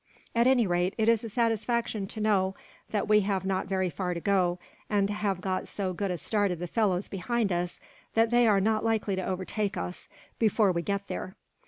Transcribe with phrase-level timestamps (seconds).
[0.33, 2.55] At any rate, it is a satisfaction to know
[2.89, 4.57] that we have not very far to go,
[4.89, 7.79] and have got so good a start of the fellows behind us
[8.15, 10.07] that they are not likely to overtake us,
[10.39, 11.35] before we get there."